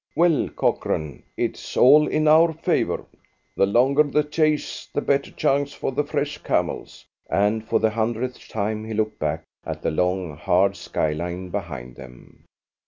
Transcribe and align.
"Well, 0.15 0.49
Cochrane, 0.49 1.21
it's 1.37 1.77
all 1.77 2.07
in 2.07 2.27
our 2.27 2.53
favour. 2.53 3.05
The 3.55 3.67
longer 3.67 4.01
the 4.01 4.23
chase 4.23 4.87
the 4.91 4.99
better 4.99 5.29
chance 5.29 5.73
for 5.73 5.91
the 5.91 6.03
fresh 6.03 6.39
camels!" 6.39 7.05
and 7.29 7.63
for 7.63 7.77
the 7.79 7.91
hundredth 7.91 8.47
time 8.49 8.83
he 8.83 8.95
looked 8.95 9.19
back 9.19 9.43
at 9.63 9.83
the 9.83 9.91
long, 9.91 10.35
hard 10.35 10.75
skyline 10.75 11.49
behind 11.49 11.97
them. 11.97 12.45